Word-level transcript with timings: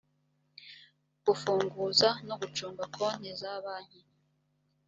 gufunguza 1.25 2.09
no 2.27 2.35
gucunga 2.41 2.83
konti 2.95 3.31
za 3.41 3.51
banki 3.63 4.01